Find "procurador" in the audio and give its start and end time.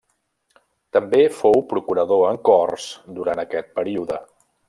1.73-2.25